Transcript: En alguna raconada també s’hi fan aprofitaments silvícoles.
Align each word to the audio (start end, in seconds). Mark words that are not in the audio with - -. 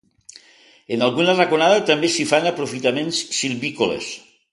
En 0.95 1.03
alguna 1.07 1.35
raconada 1.39 1.83
també 1.89 2.09
s’hi 2.13 2.25
fan 2.31 2.47
aprofitaments 2.53 3.21
silvícoles. 3.41 4.09